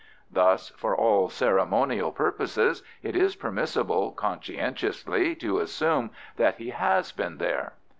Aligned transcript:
Thus, 0.31 0.69
for 0.69 0.95
all 0.97 1.29
ceremonial 1.29 2.11
purposes, 2.11 2.81
it 3.03 3.15
is 3.15 3.35
permissible 3.35 4.09
conscientiously 4.13 5.35
to 5.35 5.59
assume 5.59 6.09
that 6.37 6.55
he 6.55 6.71
HAS 6.71 7.11
been 7.11 7.37
there." 7.37 7.73